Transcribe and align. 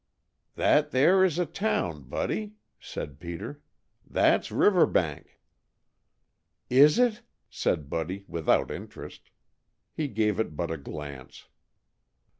"That 0.55 0.89
there 0.89 1.23
is 1.23 1.37
a 1.37 1.45
town, 1.45 2.05
Buddy," 2.09 2.53
said 2.79 3.19
Peter. 3.19 3.61
"That's 4.03 4.51
Riverbank." 4.51 5.39
"Is 6.71 6.97
it?" 6.97 7.21
said 7.51 7.87
Buddy, 7.87 8.25
without 8.27 8.71
interest. 8.71 9.29
He 9.93 10.07
gave 10.07 10.39
it 10.39 10.55
but 10.55 10.71
a 10.71 10.77
glance. 10.77 11.45